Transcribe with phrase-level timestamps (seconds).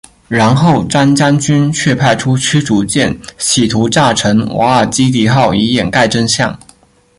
[0.27, 6.57] 然后张将军却派出驱逐舰企图炸沉瓦尔基里号以掩盖真相。